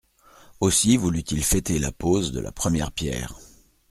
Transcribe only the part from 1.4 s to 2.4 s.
fêter la pose de